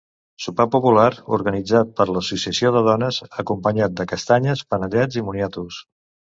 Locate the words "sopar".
0.43-0.65